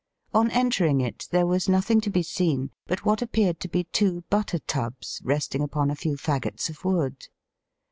On 0.33 0.49
entering 0.49 0.99
it 0.99 1.27
there 1.29 1.45
was 1.45 1.69
nothing 1.69 2.01
to 2.01 2.09
be 2.09 2.23
seen 2.23 2.71
but 2.87 3.05
what 3.05 3.21
appeared 3.21 3.59
to 3.59 3.67
be 3.67 3.83
two 3.83 4.23
butter 4.31 4.57
tubs 4.57 5.21
resting 5.23 5.61
upon 5.61 5.91
a 5.91 5.95
few 5.95 6.15
faggots 6.17 6.71
of 6.71 6.83
wood. 6.83 7.27